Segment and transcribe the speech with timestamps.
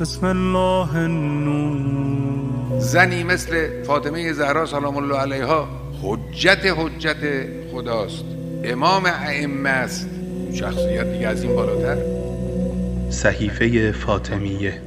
[0.00, 2.80] بسم الله النور.
[2.80, 5.68] زنی مثل فاطمه زهرا سلام الله علیها
[6.02, 7.16] حجت حجت
[7.72, 8.24] خداست.
[8.64, 10.08] امام ائمه است.
[10.54, 11.96] شخصیت دیگه از این بالاتر.
[13.10, 14.82] صحیفه فاطمیه.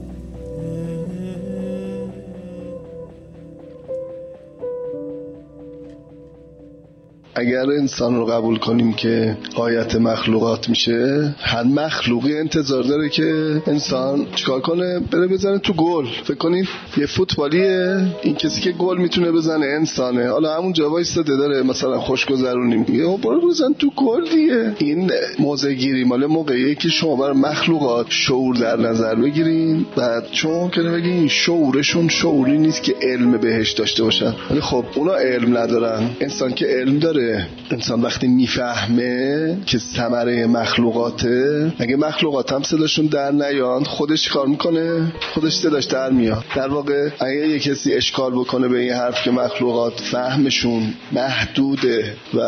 [7.39, 14.25] اگر انسان رو قبول کنیم که آیت مخلوقات میشه هر مخلوقی انتظار داره که انسان
[14.35, 16.05] چیکار کنه؟ بره بزنه تو گل.
[16.23, 20.29] فکر کنید یه فوتبالیه؟ این کسی که گل می‌تونه بزنه انسانه.
[20.29, 24.73] حالا همون جا وایساده داره مثلا خوش گذرونیم میگه برو بزن تو گل دیگه.
[24.77, 29.85] این موضع گیری مال موقعیه که شما بر مخلوقات شعور در نظر بگیرین.
[29.95, 34.33] بعد چون که بگین شعورشون شعوری نیست که علم بهش داشته باشن.
[34.51, 36.09] ولی خب اونا علم ندارن.
[36.21, 37.26] انسان که علم داره
[37.71, 45.13] انسان وقتی می‌فهمه که ثمره مخلوقاته اگه مخلوقات هم صداشون در نیان خودش کار می‌کنه؟
[45.33, 46.43] خودش صداش در میاد.
[46.55, 52.39] در واقع اگه یه کسی اشکال بکنه به این حرف که مخلوقات فهمشون محدوده و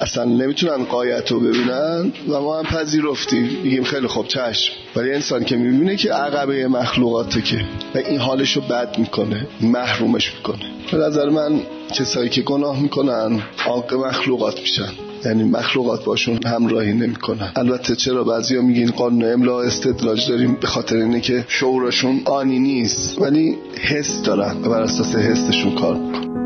[0.00, 3.50] اصلا نمی‌تونن قایت رو ببینن و ما هم پذیرفتیم.
[3.62, 4.72] میگیم خیلی خوب چشم.
[4.96, 10.34] ولی انسان که می‌بینه که عقبه مخلوقاته که و این حالش رو بد می‌کنه محرومش
[10.34, 10.64] می‌کنه.
[10.92, 11.60] به نظر من
[11.92, 14.88] کسایی که گناه می‌کنن عاق مخلوقات میشن.
[15.24, 17.52] یعنی مخلوقات باشون همراهی نمی‌کنن.
[17.56, 23.22] البته چرا بعضیا میگین قانون املا استدلاج داریم به خاطر اینه که شعورشون آنی نیست.
[23.22, 26.45] ولی حس دارن و بر اساس حسشون کار می‌کنن.